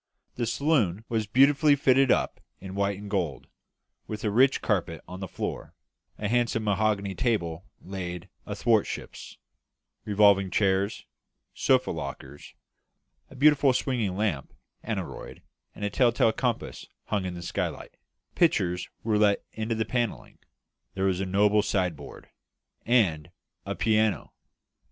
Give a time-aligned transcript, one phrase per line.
[0.33, 3.45] The saloon was beautifully fitted up in white and gold,
[4.07, 5.75] with a rich carpet on the floor;
[6.17, 9.37] a handsome mahogany table laid athwartships;
[10.03, 11.05] revolving chairs;
[11.53, 12.55] sofa lockers;
[13.29, 15.43] a beautiful swinging lamp, aneroid,
[15.75, 17.95] and tell tale compass hung in the skylight;
[18.33, 20.39] pictures were let into the panelling;
[20.95, 22.27] there was a noble sideboard;
[22.87, 23.29] and
[23.67, 24.33] a piano!